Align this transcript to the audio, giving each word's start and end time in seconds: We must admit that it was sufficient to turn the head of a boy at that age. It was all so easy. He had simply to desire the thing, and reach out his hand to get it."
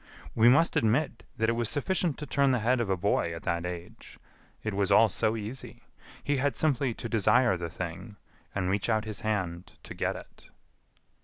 We 0.33 0.49
must 0.49 0.75
admit 0.75 1.21
that 1.37 1.47
it 1.47 1.51
was 1.53 1.69
sufficient 1.69 2.17
to 2.17 2.25
turn 2.25 2.49
the 2.49 2.57
head 2.65 2.81
of 2.81 2.89
a 2.89 2.97
boy 2.97 3.35
at 3.35 3.43
that 3.43 3.67
age. 3.67 4.17
It 4.63 4.73
was 4.73 4.91
all 4.91 5.09
so 5.09 5.37
easy. 5.37 5.83
He 6.23 6.37
had 6.37 6.55
simply 6.55 6.95
to 6.95 7.07
desire 7.07 7.55
the 7.55 7.69
thing, 7.69 8.15
and 8.55 8.67
reach 8.67 8.89
out 8.89 9.05
his 9.05 9.19
hand 9.21 9.73
to 9.83 9.93
get 9.93 10.15
it." 10.15 10.47